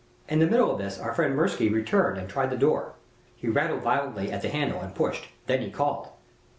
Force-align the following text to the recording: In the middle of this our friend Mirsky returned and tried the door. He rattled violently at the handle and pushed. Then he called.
In 0.27 0.39
the 0.39 0.47
middle 0.47 0.71
of 0.71 0.79
this 0.79 0.97
our 0.99 1.13
friend 1.13 1.35
Mirsky 1.37 1.69
returned 1.71 2.17
and 2.17 2.27
tried 2.27 2.49
the 2.49 2.57
door. 2.57 2.93
He 3.35 3.47
rattled 3.47 3.83
violently 3.83 4.31
at 4.31 4.41
the 4.41 4.49
handle 4.49 4.81
and 4.81 4.95
pushed. 4.95 5.27
Then 5.45 5.61
he 5.61 5.69
called. 5.69 6.07